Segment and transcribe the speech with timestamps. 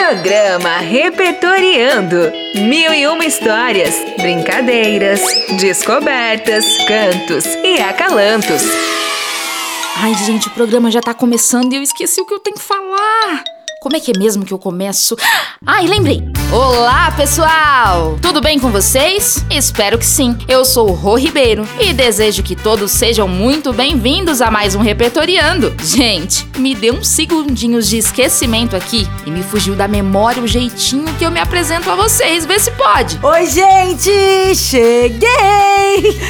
[0.00, 2.32] Programa Repertoriando.
[2.54, 5.20] Mil e uma histórias, brincadeiras,
[5.60, 8.62] descobertas, cantos e acalantos.
[9.98, 12.62] Ai, gente, o programa já tá começando e eu esqueci o que eu tenho que
[12.62, 13.44] falar.
[13.80, 15.16] Como é que é mesmo que eu começo?
[15.66, 16.22] Ai, lembrei!
[16.52, 18.18] Olá, pessoal!
[18.20, 19.42] Tudo bem com vocês?
[19.50, 20.36] Espero que sim.
[20.46, 24.80] Eu sou o Rô Ribeiro e desejo que todos sejam muito bem-vindos a mais um
[24.80, 25.74] Repertoriando.
[25.82, 31.06] Gente, me deu uns segundinhos de esquecimento aqui e me fugiu da memória o jeitinho
[31.14, 32.44] que eu me apresento a vocês.
[32.44, 33.18] Vê se pode.
[33.22, 34.54] Oi, gente!
[34.56, 36.20] Cheguei!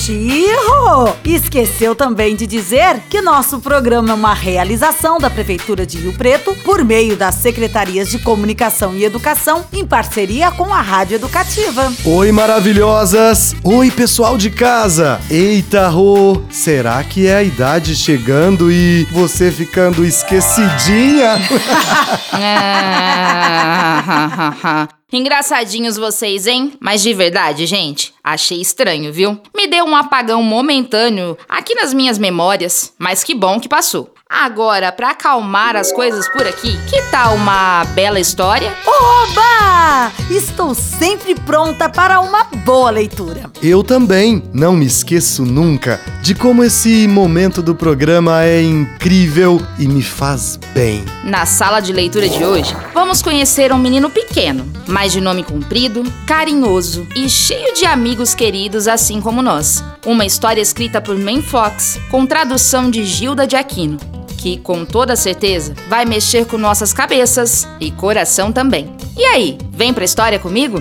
[0.00, 1.14] Xirro!
[1.22, 6.56] Esqueceu também de dizer que nosso programa é uma realização da Prefeitura de Rio Preto
[6.64, 11.92] por meio das Secretarias de Comunicação e Educação em parceria com a Rádio Educativa.
[12.02, 13.54] Oi, maravilhosas!
[13.62, 15.20] Oi, pessoal de casa!
[15.30, 16.40] Eita, Rô!
[16.48, 21.36] Será que é a idade chegando e você ficando esquecidinha?
[22.32, 23.89] Ah,
[25.12, 26.72] Engraçadinhos vocês, hein?
[26.80, 29.40] Mas de verdade, gente, achei estranho, viu?
[29.56, 34.14] Me deu um apagão momentâneo aqui nas minhas memórias, mas que bom que passou.
[34.32, 38.72] Agora, para acalmar as coisas por aqui, que tal uma bela história?
[38.86, 40.12] Oba!
[40.30, 43.50] Estou sempre pronta para uma boa leitura.
[43.60, 49.88] Eu também não me esqueço nunca de como esse momento do programa é incrível e
[49.88, 51.04] me faz bem.
[51.24, 56.04] Na sala de leitura de hoje, vamos conhecer um menino pequeno, mas de nome comprido,
[56.24, 59.82] carinhoso e cheio de amigos queridos, assim como nós.
[60.06, 63.98] Uma história escrita por Man Fox, com tradução de Gilda de Aquino
[64.40, 68.90] que com toda certeza vai mexer com nossas cabeças e coração também.
[69.14, 70.78] E aí, vem pra história comigo?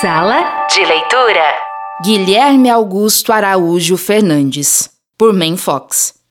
[0.00, 1.54] Sala de leitura.
[2.02, 6.21] Guilherme Augusto Araújo Fernandes, por Man Fox.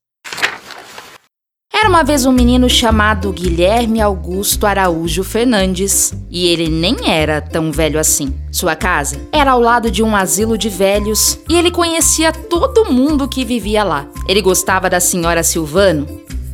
[1.82, 7.72] Era uma vez um menino chamado Guilherme Augusto Araújo Fernandes, e ele nem era tão
[7.72, 8.36] velho assim.
[8.52, 13.28] Sua casa era ao lado de um asilo de velhos e ele conhecia todo mundo
[13.28, 14.06] que vivia lá.
[14.28, 16.06] Ele gostava da senhora Silvano,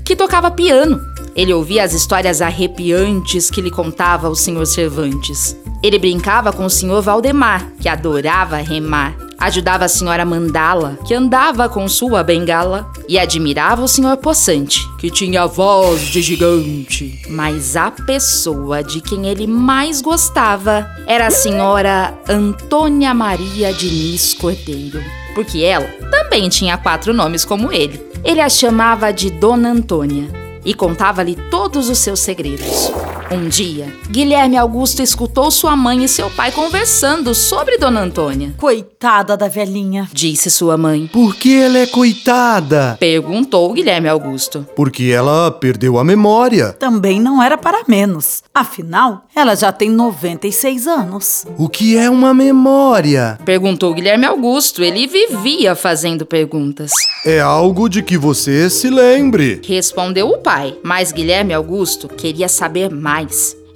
[0.06, 1.02] que tocava piano.
[1.36, 5.58] Ele ouvia as histórias arrepiantes que lhe contava o senhor Cervantes.
[5.84, 9.27] Ele brincava com o senhor Valdemar, que adorava remar.
[9.40, 15.12] Ajudava a senhora Mandala, que andava com sua bengala, e admirava o senhor Poçante, que
[15.12, 17.22] tinha voz de gigante.
[17.30, 25.02] Mas a pessoa de quem ele mais gostava era a senhora Antônia Maria Diniz Cordeiro,
[25.36, 28.02] porque ela também tinha quatro nomes como ele.
[28.24, 30.30] Ele a chamava de Dona Antônia
[30.66, 32.92] e contava-lhe todos os seus segredos.
[33.30, 38.56] Um dia, Guilherme Augusto escutou sua mãe e seu pai conversando sobre Dona Antônia.
[38.58, 40.08] Coitada da velhinha.
[40.14, 41.08] Disse sua mãe.
[41.12, 42.96] Por que ela é coitada?
[42.98, 44.66] Perguntou Guilherme Augusto.
[44.78, 46.72] Porque ela perdeu a memória.
[46.72, 48.44] Também não era para menos.
[48.56, 51.46] Afinal, ela já tem 96 anos.
[51.58, 53.38] O que é uma memória?
[53.44, 54.82] Perguntou Guilherme Augusto.
[54.82, 56.94] Ele vivia fazendo perguntas.
[57.26, 59.62] É algo de que você se lembre.
[59.66, 63.17] Respondeu o pai, mas Guilherme Augusto queria saber mais.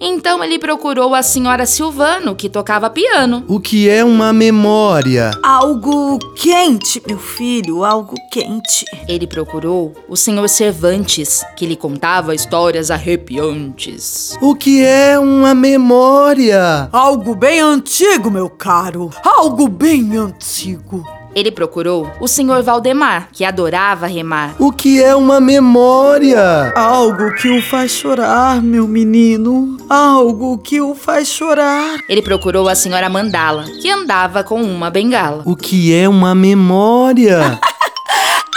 [0.04, 3.46] Então ele procurou a senhora Silvano, que tocava piano.
[3.48, 5.30] O que é uma memória?
[5.44, 8.84] Algo quente, meu filho, algo quente.
[9.08, 14.36] Ele procurou o senhor Cervantes, que lhe contava histórias arrepiantes.
[14.42, 16.90] O que é uma memória?
[16.92, 19.12] Algo bem antigo, meu caro.
[19.24, 21.06] Algo bem antigo.
[21.34, 24.56] Ele procurou o senhor Valdemar, que adorava remar.
[24.60, 26.74] O que é uma memória?
[26.76, 29.78] Algo que o faz chorar, meu menino.
[29.90, 32.00] Algo que o faz chorar.
[32.10, 35.44] Ele procurou a senhora Mandala, que andava com uma bengala.
[35.46, 37.60] O que é uma memória?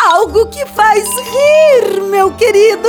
[0.07, 2.89] Algo que faz rir, meu querido.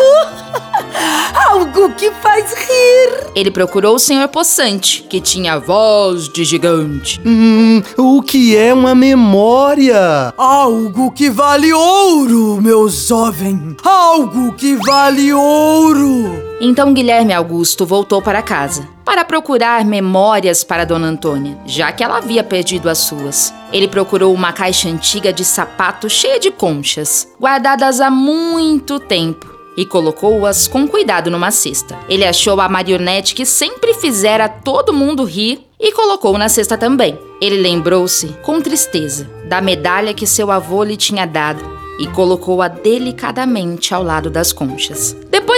[1.50, 3.28] Algo que faz rir.
[3.34, 7.22] Ele procurou o senhor Poçante, que tinha voz de gigante.
[7.26, 10.34] Hum, o que é uma memória?
[10.38, 13.78] Algo que vale ouro, meu jovem.
[13.84, 16.55] Algo que vale ouro.
[16.60, 22.18] Então Guilherme Augusto voltou para casa para procurar memórias para Dona Antônia, já que ela
[22.18, 23.54] havia perdido as suas.
[23.72, 29.86] Ele procurou uma caixa antiga de sapato cheia de conchas, guardadas há muito tempo e
[29.86, 31.98] colocou-as com cuidado numa cesta.
[32.10, 37.20] Ele achou a marionete que sempre fizera todo mundo rir e colocou na cesta também.
[37.42, 43.94] Ele lembrou-se, com tristeza, da medalha que seu avô lhe tinha dado e colocou-a delicadamente
[43.94, 45.16] ao lado das conchas.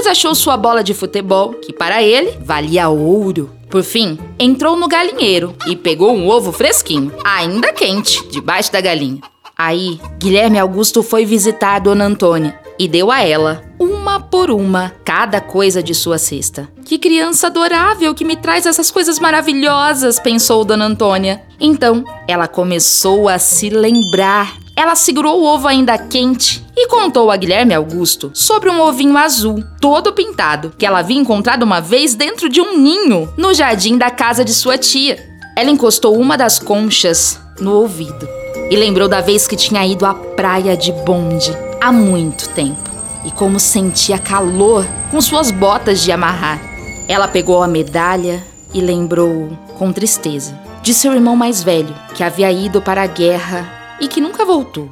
[0.07, 3.51] Achou sua bola de futebol, que para ele valia ouro.
[3.69, 9.21] Por fim, entrou no galinheiro e pegou um ovo fresquinho, ainda quente, debaixo da galinha.
[9.57, 14.93] Aí, Guilherme Augusto foi visitar a Dona Antônia e deu a ela, uma por uma,
[15.03, 16.69] cada coisa de sua cesta.
[16.85, 21.41] Que criança adorável que me traz essas coisas maravilhosas, pensou Dona Antônia.
[21.59, 24.55] Então, ela começou a se lembrar.
[24.77, 29.63] Ela segurou o ovo ainda quente e contou a Guilherme Augusto sobre um ovinho azul,
[29.81, 34.11] todo pintado, que ela havia encontrado uma vez dentro de um ninho no jardim da
[34.11, 35.17] casa de sua tia.
[35.55, 38.29] Ela encostou uma das conchas no ouvido
[38.69, 41.51] e lembrou da vez que tinha ido à praia de bonde
[41.81, 42.91] há muito tempo
[43.25, 46.61] e como sentia calor com suas botas de amarrar.
[47.07, 52.51] Ela pegou a medalha e lembrou com tristeza de seu irmão mais velho, que havia
[52.51, 54.89] ido para a guerra e que nunca voltou.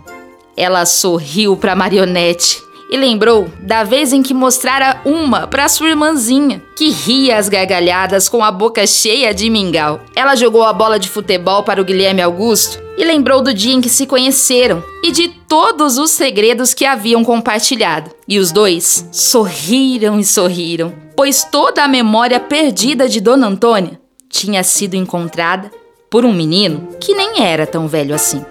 [0.58, 5.90] Ela sorriu para a marionete e lembrou da vez em que mostrara uma para sua
[5.90, 10.00] irmãzinha, que ria às gargalhadas com a boca cheia de mingau.
[10.16, 13.82] Ela jogou a bola de futebol para o Guilherme Augusto e lembrou do dia em
[13.82, 18.12] que se conheceram e de todos os segredos que haviam compartilhado.
[18.28, 24.00] E os dois sorriram e sorriram, pois toda a memória perdida de Dona Antônia
[24.30, 25.72] tinha sido encontrada
[26.16, 28.42] por um menino que nem era tão velho assim.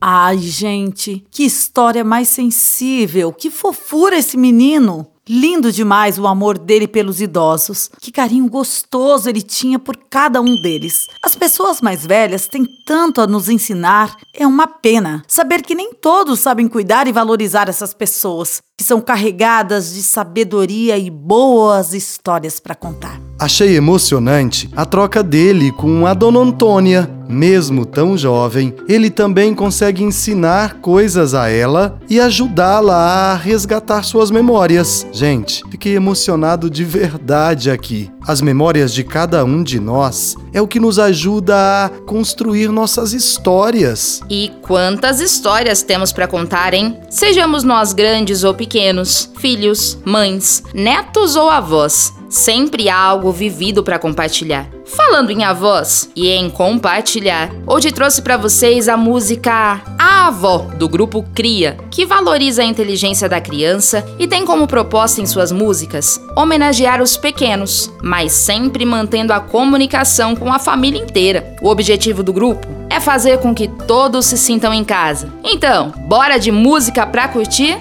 [0.00, 5.06] Ai, gente, que história mais sensível, que fofura esse menino.
[5.32, 7.88] Lindo demais o amor dele pelos idosos.
[8.00, 11.06] Que carinho gostoso ele tinha por cada um deles.
[11.22, 14.16] As pessoas mais velhas têm tanto a nos ensinar.
[14.34, 19.00] É uma pena saber que nem todos sabem cuidar e valorizar essas pessoas, que são
[19.00, 23.29] carregadas de sabedoria e boas histórias para contar.
[23.40, 27.10] Achei emocionante a troca dele com a Dona Antônia.
[27.26, 34.30] Mesmo tão jovem, ele também consegue ensinar coisas a ela e ajudá-la a resgatar suas
[34.32, 35.06] memórias.
[35.12, 38.10] Gente, fiquei emocionado de verdade aqui.
[38.26, 43.14] As memórias de cada um de nós é o que nos ajuda a construir nossas
[43.14, 44.20] histórias.
[44.28, 46.98] E quantas histórias temos para contar, hein?
[47.08, 53.98] Sejamos nós grandes ou pequenos, filhos, mães, netos ou avós sempre há algo vivido para
[53.98, 54.68] compartilhar.
[54.86, 60.88] Falando em avós e em compartilhar, hoje trouxe para vocês a música A Avó do
[60.88, 66.20] grupo Cria, que valoriza a inteligência da criança e tem como proposta em suas músicas
[66.36, 71.56] homenagear os pequenos, mas sempre mantendo a comunicação com a família inteira.
[71.60, 75.32] O objetivo do grupo é fazer com que todos se sintam em casa.
[75.44, 77.78] Então, bora de música pra curtir?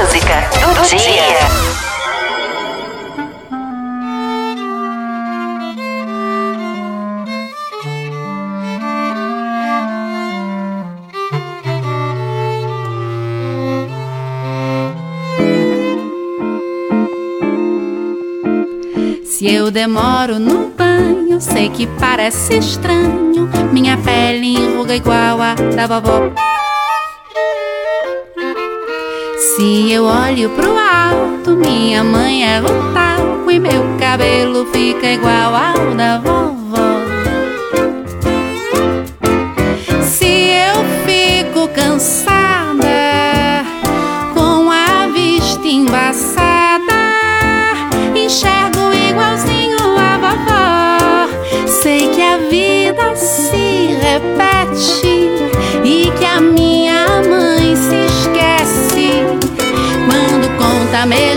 [0.00, 1.48] Música do dia.
[19.24, 23.50] Se eu demoro no banho, sei que parece estranho.
[23.72, 26.32] Minha pele enruga igual a da vovó.
[29.58, 32.60] Se eu olho pro alto, minha mãe é
[32.94, 36.57] talco e meu cabelo fica igual ao da vovó.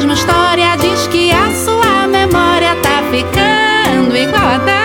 [0.02, 4.82] Mesma história, diz que a sua memória tá ficando igual a da.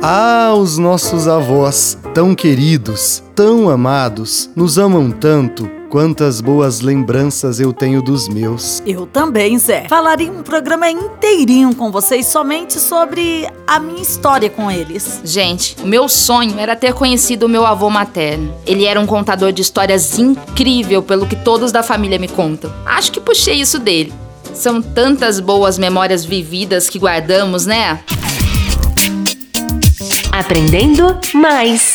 [0.00, 5.77] Ah, os nossos avós, tão queridos, tão amados, nos amam tanto.
[5.90, 8.82] Quantas boas lembranças eu tenho dos meus.
[8.86, 9.86] Eu também, Zé.
[9.88, 15.22] Falaria um programa inteirinho com vocês somente sobre a minha história com eles.
[15.24, 18.54] Gente, o meu sonho era ter conhecido o meu avô materno.
[18.66, 22.70] Ele era um contador de histórias incrível, pelo que todos da família me contam.
[22.84, 24.12] Acho que puxei isso dele.
[24.52, 27.98] São tantas boas memórias vividas que guardamos, né?
[30.30, 31.94] Aprendendo mais.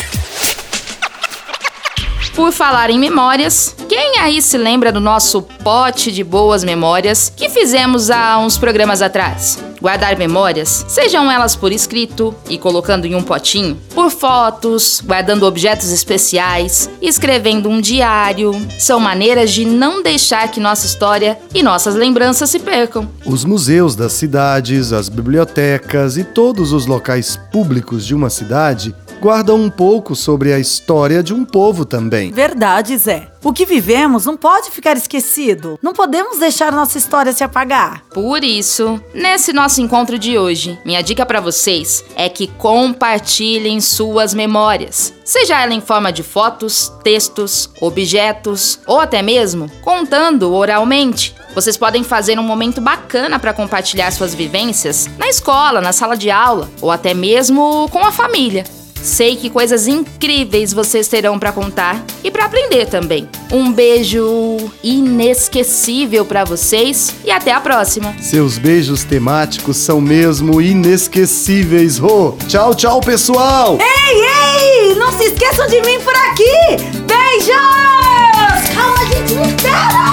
[2.35, 7.47] Por falar em memórias, quem aí se lembra do nosso pote de boas memórias que
[7.47, 9.63] fizemos há uns programas atrás?
[9.79, 15.91] Guardar memórias, sejam elas por escrito e colocando em um potinho, por fotos, guardando objetos
[15.91, 22.49] especiais, escrevendo um diário, são maneiras de não deixar que nossa história e nossas lembranças
[22.49, 23.07] se percam.
[23.25, 29.55] Os museus das cidades, as bibliotecas e todos os locais públicos de uma cidade guardam
[29.55, 32.29] um pouco sobre a história de um povo também.
[32.29, 33.29] Verdade, Zé.
[33.41, 35.79] O que vivemos não pode ficar esquecido.
[35.81, 38.03] Não podemos deixar nossa história se apagar.
[38.13, 44.33] Por isso, nesse nosso encontro de hoje, minha dica para vocês é que compartilhem suas
[44.33, 45.13] memórias.
[45.23, 51.33] Seja ela em forma de fotos, textos, objetos ou até mesmo contando oralmente.
[51.55, 56.29] Vocês podem fazer um momento bacana para compartilhar suas vivências na escola, na sala de
[56.29, 58.65] aula ou até mesmo com a família.
[59.03, 63.27] Sei que coisas incríveis vocês terão para contar e para aprender também.
[63.51, 68.15] Um beijo inesquecível para vocês e até a próxima.
[68.21, 72.37] Seus beijos temáticos são mesmo inesquecíveis, Rô.
[72.47, 73.77] Tchau, tchau, pessoal!
[73.81, 74.95] Ei, ei!
[74.95, 76.77] Não se esqueçam de mim por aqui!
[77.05, 78.69] Beijos!
[78.73, 80.12] Calma, gente, não espera!